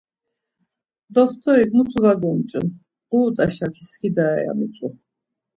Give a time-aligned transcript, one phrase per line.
[1.13, 2.67] Doxtorik 'mutu var gonç̌un,
[3.13, 4.87] ğurut̆a şaki skidare' ya mitzu.